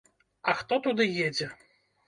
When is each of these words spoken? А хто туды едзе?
А 0.53 0.55
хто 0.61 0.79
туды 0.89 1.09
едзе? 1.29 1.53